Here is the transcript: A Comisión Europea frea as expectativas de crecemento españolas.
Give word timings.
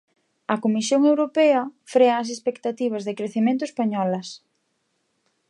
A 0.53 0.55
Comisión 0.63 1.01
Europea 1.11 1.61
frea 1.93 2.15
as 2.21 2.29
expectativas 2.35 3.03
de 3.07 3.17
crecemento 3.19 3.63
españolas. 3.69 4.27